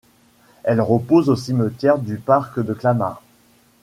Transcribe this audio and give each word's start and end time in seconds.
Elle 0.63 0.81
repose 0.81 1.29
au 1.29 1.35
cimetière 1.35 1.99
du 1.99 2.17
Parc 2.17 2.59
de 2.59 2.73
Clamart. 2.73 3.21